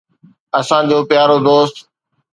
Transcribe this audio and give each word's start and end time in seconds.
اسان 0.59 0.83
جو 0.89 0.97
پيارو 1.09 1.37
دوست 1.45 1.75